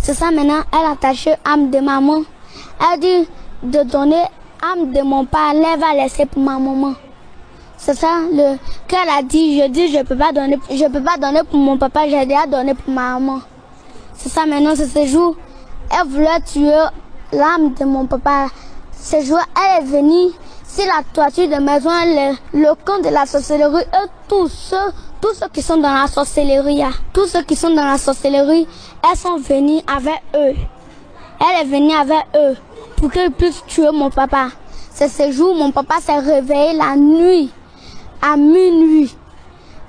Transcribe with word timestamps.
C'est 0.00 0.14
ça 0.14 0.30
maintenant, 0.30 0.62
elle 0.72 0.86
a 0.86 0.92
attaché 0.92 1.34
âme 1.44 1.70
de 1.70 1.78
maman. 1.78 2.22
Elle 2.80 3.00
dit 3.00 3.28
de 3.62 3.82
donner 3.84 4.24
âme 4.62 4.92
de 4.92 5.02
mon 5.02 5.24
père, 5.24 5.52
elle 5.52 5.78
va 5.78 5.94
laisser 5.94 6.26
pour 6.26 6.42
ma 6.42 6.58
maman. 6.58 6.94
C'est 7.76 7.94
ça 7.94 8.20
le 8.32 8.56
qu'elle 8.88 9.08
a 9.08 9.22
dit. 9.22 9.60
Je 9.60 9.68
dis 9.68 9.88
je 9.88 10.02
peux 10.02 10.16
pas 10.16 10.32
donner, 10.32 10.58
je 10.70 10.84
peux 10.86 11.02
pas 11.02 11.16
donner 11.16 11.42
pour 11.48 11.58
mon 11.58 11.78
papa, 11.78 12.08
j'ai 12.08 12.26
déjà 12.26 12.46
donné 12.46 12.74
pour 12.74 12.92
ma 12.92 13.12
maman. 13.14 13.40
C'est 14.14 14.28
ça 14.28 14.46
maintenant, 14.46 14.74
c'est 14.74 14.86
ce 14.86 15.06
jour. 15.06 15.36
Elle 15.90 16.08
voulait 16.08 16.40
tuer 16.44 16.84
l'âme 17.32 17.74
de 17.74 17.84
mon 17.84 18.06
papa. 18.06 18.46
Ce 18.92 19.20
jour, 19.20 19.38
elle 19.56 19.82
est 19.82 19.86
venue 19.86 20.32
sur 20.74 20.86
la 20.86 21.02
toiture 21.12 21.48
de 21.48 21.62
maison, 21.62 21.90
le, 21.90 22.34
le 22.52 22.74
camp 22.84 22.98
de 22.98 23.08
la 23.08 23.26
sorcellerie 23.26 23.82
et 23.82 24.08
tous 24.26 24.48
ceux, 24.48 24.76
tous 25.20 25.32
ceux 25.34 25.48
qui 25.52 25.62
sont 25.62 25.76
dans 25.76 25.94
la 25.94 26.08
sorcellerie, 26.08 26.82
hein. 26.82 26.90
tous 27.12 27.26
ceux 27.28 27.42
qui 27.42 27.54
sont 27.54 27.70
dans 27.70 27.84
la 27.84 27.96
sorcellerie, 27.96 28.66
elles 29.08 29.16
sont 29.16 29.36
venues 29.36 29.80
avec 29.86 30.20
eux. 30.34 30.56
Elle 31.40 31.62
est 31.62 31.64
venue 31.64 31.94
avec 31.94 32.26
eux 32.34 32.56
pour 32.96 33.12
qu'ils 33.12 33.30
puissent 33.30 33.62
tuer 33.68 33.90
mon 33.92 34.10
papa. 34.10 34.48
C'est 34.90 35.08
ce 35.08 35.30
jour, 35.30 35.54
mon 35.54 35.70
papa 35.70 36.00
s'est 36.00 36.18
réveillé 36.18 36.76
la 36.76 36.96
nuit, 36.96 37.52
à 38.20 38.36
minuit. 38.36 39.14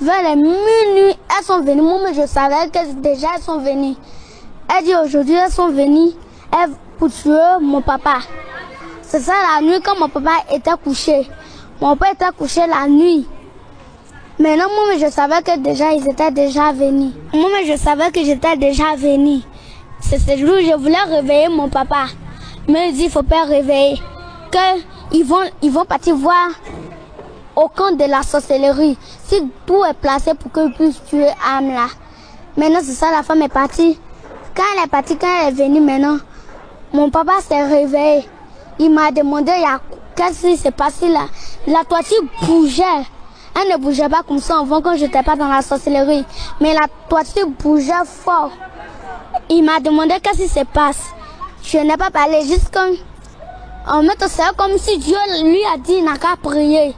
Vers 0.00 0.22
les 0.22 0.36
minuit, 0.36 1.14
elles 1.36 1.44
sont 1.44 1.60
venues. 1.60 1.82
Moi, 1.82 2.12
je 2.14 2.26
savais 2.26 2.70
que 2.70 2.92
déjà 2.94 3.28
elles 3.36 3.42
sont 3.42 3.58
venues. 3.58 3.96
Elle 4.74 4.84
dit 4.84 4.94
aujourd'hui, 4.94 5.34
elles 5.34 5.52
sont 5.52 5.68
venues 5.68 6.12
pour 6.98 7.10
tuer 7.10 7.58
mon 7.60 7.82
papa. 7.82 8.20
C'est 9.10 9.18
ça 9.18 9.32
la 9.56 9.60
nuit 9.60 9.80
quand 9.84 9.98
mon 9.98 10.08
papa 10.08 10.44
était 10.52 10.70
couché. 10.84 11.28
Mon 11.80 11.96
père 11.96 12.12
était 12.12 12.30
couché 12.38 12.60
la 12.68 12.86
nuit. 12.86 13.26
Maintenant, 14.38 14.68
moi, 14.68 14.96
je 15.00 15.10
savais 15.10 15.42
que 15.42 15.58
déjà, 15.58 15.92
ils 15.92 16.08
étaient 16.08 16.30
déjà 16.30 16.70
venus. 16.70 17.12
Moi, 17.34 17.48
je 17.66 17.76
savais 17.76 18.12
que 18.12 18.22
j'étais 18.24 18.56
déjà 18.56 18.94
venu. 18.96 19.40
C'est 19.98 20.20
ce 20.20 20.36
jour 20.36 20.54
où 20.54 20.64
je 20.64 20.76
voulais 20.76 21.02
réveiller 21.08 21.48
mon 21.48 21.68
papa. 21.68 22.06
Mais 22.68 22.90
il 22.90 22.94
dit, 22.94 23.04
il 23.06 23.10
faut 23.10 23.24
pas 23.24 23.42
réveiller. 23.42 24.00
Que 24.52 24.80
ils 25.10 25.24
vont, 25.24 25.42
ils 25.60 25.72
vont 25.72 25.84
partir 25.84 26.14
voir 26.14 26.50
au 27.56 27.66
camp 27.66 27.90
de 27.90 28.04
la 28.04 28.22
sorcellerie. 28.22 28.96
Si 29.24 29.42
tout 29.66 29.84
est 29.86 29.94
placé 29.94 30.34
pour 30.34 30.52
qu'ils 30.52 30.72
puissent 30.72 31.02
tuer 31.08 31.24
là. 31.24 31.88
Maintenant, 32.56 32.78
c'est 32.80 32.92
ça, 32.92 33.10
la 33.10 33.24
femme 33.24 33.42
est 33.42 33.52
partie. 33.52 33.98
Quand 34.54 34.62
elle 34.76 34.84
est 34.84 34.88
partie, 34.88 35.16
quand 35.16 35.26
elle 35.42 35.48
est 35.48 35.64
venue 35.64 35.80
maintenant, 35.80 36.18
mon 36.92 37.10
papa 37.10 37.40
s'est 37.40 37.64
réveillé. 37.64 38.24
Il 38.82 38.90
m'a 38.90 39.10
demandé 39.10 39.52
qu'est-ce 40.16 40.46
qui 40.46 40.56
s'est 40.56 40.70
passé 40.70 41.06
là. 41.08 41.26
La 41.66 41.84
toiture 41.84 42.22
bougeait. 42.44 42.82
Elle 43.54 43.72
ne 43.72 43.76
bougeait 43.76 44.08
pas 44.08 44.22
comme 44.22 44.38
ça 44.38 44.60
avant 44.60 44.80
quand 44.80 44.96
j'étais 44.96 45.22
pas 45.22 45.36
dans 45.36 45.48
la 45.48 45.60
sorcellerie. 45.60 46.24
Mais 46.62 46.72
la 46.72 46.86
toiture 47.10 47.46
bougeait 47.62 47.92
fort. 48.06 48.50
Il 49.50 49.64
m'a 49.64 49.80
demandé 49.80 50.14
qu'est-ce 50.22 50.44
qui 50.44 50.48
se 50.48 50.64
passe? 50.64 51.10
Je 51.62 51.76
n'ai 51.76 51.98
pas 51.98 52.08
parlé. 52.08 52.38
En 53.86 54.02
fait, 54.02 54.28
c'est 54.28 54.56
comme 54.56 54.78
si 54.78 54.96
Dieu 54.96 55.18
lui 55.42 55.60
a 55.74 55.76
dit, 55.76 56.00
n'a 56.00 56.16
qu'à 56.16 56.36
prier. 56.42 56.94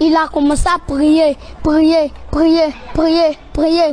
Il 0.00 0.16
a 0.16 0.26
commencé 0.26 0.66
à 0.66 0.80
prier, 0.80 1.38
prier, 1.62 2.12
prier, 2.32 2.74
prier, 2.92 3.38
prier. 3.52 3.92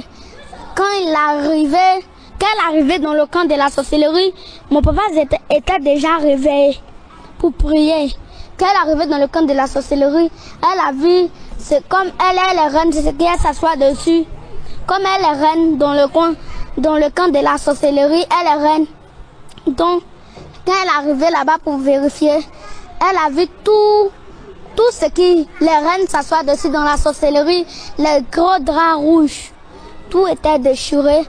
Quand 0.75 0.91
il 0.99 1.13
arrivait, 1.15 2.03
quand 2.39 2.47
elle 2.51 2.73
arrivait 2.73 2.97
dans 2.97 3.13
le 3.13 3.27
camp 3.27 3.45
de 3.45 3.53
la 3.53 3.69
sorcellerie, 3.69 4.33
mon 4.71 4.81
papa 4.81 5.03
était 5.51 5.79
déjà 5.81 6.17
réveillé 6.17 6.79
pour 7.41 7.53
prier. 7.53 8.13
Quand 8.57 8.67
elle 8.69 8.87
arrivait 8.87 9.07
dans 9.07 9.17
le 9.17 9.27
camp 9.27 9.41
de 9.41 9.53
la 9.53 9.65
sorcellerie, 9.65 10.29
elle 10.61 10.79
a 10.87 10.91
vu, 10.91 11.27
c'est 11.57 11.87
comme 11.89 12.07
elle, 12.29 12.37
est 12.37 12.77
reine, 12.77 12.93
c'est 12.93 13.17
qu'elle 13.17 13.39
s'assoit 13.39 13.75
dessus. 13.75 14.25
Comme 14.85 15.01
elle 15.01 15.25
est 15.25 15.41
reine 15.43 15.77
dans 15.79 15.93
le 15.93 16.05
dans 16.77 16.95
le 16.97 17.09
camp 17.09 17.29
de 17.29 17.43
la 17.43 17.57
sorcellerie, 17.57 18.25
elle 18.39 18.47
est 18.47 18.67
reine. 18.67 18.85
Donc, 19.65 20.03
quand 20.65 20.73
elle 20.83 20.89
arrivée 20.89 21.31
là-bas 21.31 21.57
pour 21.63 21.79
vérifier, 21.79 22.37
elle 22.37 23.17
a 23.25 23.31
vu 23.31 23.47
tout, 23.63 24.11
tout 24.75 24.91
ce 24.91 25.05
qui, 25.09 25.47
les 25.59 25.67
reines 25.67 26.07
s'assoient 26.07 26.43
dessus 26.43 26.69
dans 26.69 26.83
la 26.83 26.97
sorcellerie, 26.97 27.65
les 27.97 28.23
gros 28.31 28.59
draps 28.59 28.97
rouges. 28.97 29.51
Tout 30.11 30.27
était 30.27 30.59
déchiré, 30.59 31.25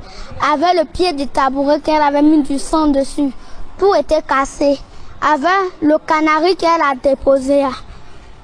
avec 0.52 0.78
le 0.78 0.84
pied 0.84 1.14
du 1.14 1.26
tabouret 1.26 1.80
qu'elle 1.80 2.02
avait 2.02 2.20
mis 2.20 2.42
du 2.42 2.58
sang 2.58 2.88
dessus. 2.88 3.32
Tout 3.78 3.94
était 3.94 4.22
cassé. 4.22 4.78
Avec 5.24 5.80
le 5.80 5.98
canari 6.04 6.56
qu'elle 6.56 6.82
a 6.82 6.94
déposé, 7.00 7.62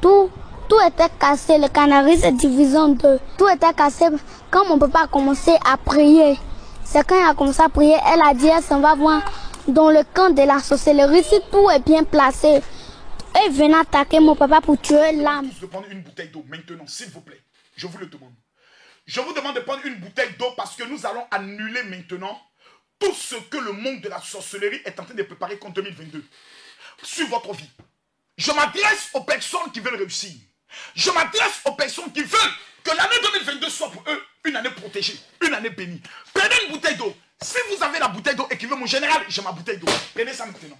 tout, 0.00 0.30
tout 0.68 0.76
était 0.86 1.10
cassé. 1.18 1.58
Le 1.58 1.68
canari 1.68 2.16
s'est 2.18 2.30
divisé 2.32 2.78
en 2.78 2.90
deux. 2.90 3.18
Tout 3.36 3.48
était 3.48 3.72
cassé. 3.74 4.04
Quand 4.50 4.64
mon 4.66 4.78
papa 4.78 5.00
a 5.04 5.06
commencé 5.08 5.52
à 5.68 5.76
prier, 5.76 6.38
c'est 6.84 7.04
quand 7.04 7.20
il 7.20 7.28
a 7.28 7.34
commencé 7.34 7.60
à 7.62 7.68
prier, 7.68 7.96
elle 8.12 8.22
a 8.22 8.32
dit, 8.32 8.46
elle 8.46 8.62
s'en 8.62 8.80
va 8.80 8.94
voir 8.94 9.22
dans 9.66 9.90
le 9.90 10.02
camp 10.14 10.30
de 10.30 10.42
la 10.42 10.60
sorcellerie, 10.60 11.24
si 11.24 11.40
tout 11.50 11.68
est 11.68 11.84
bien 11.84 12.04
placé, 12.04 12.62
et 13.44 13.50
venez 13.50 13.74
attaquer 13.74 14.20
mon 14.20 14.34
papa 14.34 14.60
pour 14.60 14.80
tuer 14.80 15.12
l'âme. 15.12 15.50
de 15.60 15.66
prendre 15.66 15.86
une 15.90 16.02
bouteille 16.02 16.28
d'eau 16.28 16.44
maintenant, 16.48 16.86
s'il 16.86 17.10
vous 17.10 17.20
plaît. 17.20 17.42
Je 17.76 17.86
vous 17.86 17.98
le 17.98 18.06
demande. 18.06 18.32
Je 19.04 19.20
vous 19.20 19.32
demande 19.32 19.54
de 19.56 19.60
prendre 19.60 19.84
une 19.84 19.96
bouteille 19.96 20.34
d'eau 20.38 20.46
parce 20.56 20.76
que 20.76 20.84
nous 20.84 21.04
allons 21.06 21.24
annuler 21.30 21.82
maintenant 21.84 22.36
tout 22.98 23.14
ce 23.14 23.36
que 23.36 23.58
le 23.58 23.72
monde 23.72 24.00
de 24.00 24.08
la 24.08 24.20
sorcellerie 24.20 24.80
est 24.84 24.98
en 24.98 25.04
train 25.04 25.14
de 25.14 25.22
préparer 25.22 25.58
contre 25.58 25.74
2022 25.74 26.24
sur 27.02 27.26
votre 27.28 27.52
vie. 27.52 27.70
Je 28.36 28.52
m'adresse 28.52 29.10
aux 29.14 29.22
personnes 29.22 29.70
qui 29.72 29.80
veulent 29.80 29.96
réussir. 29.96 30.32
Je 30.94 31.10
m'adresse 31.10 31.60
aux 31.64 31.72
personnes 31.72 32.12
qui 32.12 32.22
veulent 32.22 32.54
que 32.84 32.90
l'année 32.90 33.16
2022 33.44 33.68
soit 33.68 33.90
pour 33.90 34.04
eux 34.08 34.22
une 34.44 34.56
année 34.56 34.70
protégée, 34.70 35.18
une 35.46 35.54
année 35.54 35.70
bénie. 35.70 36.00
Prenez 36.32 36.54
une 36.66 36.72
bouteille 36.72 36.96
d'eau. 36.96 37.14
Si 37.40 37.56
vous 37.70 37.82
avez 37.82 37.98
la 37.98 38.08
bouteille 38.08 38.34
d'eau 38.34 38.48
et 38.50 38.58
qui 38.58 38.66
veut 38.66 38.76
mon 38.76 38.86
général, 38.86 39.24
j'ai 39.28 39.42
ma 39.42 39.52
bouteille 39.52 39.78
d'eau. 39.78 39.86
Prenez 40.14 40.32
ça 40.32 40.46
maintenant. 40.46 40.78